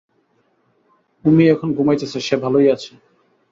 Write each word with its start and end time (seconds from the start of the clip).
উমি 1.25 1.43
এখন 1.47 1.69
ঘুমাইতেছে–সে 1.73 2.35
ভালোই 2.37 2.67
আছে। 2.69 2.91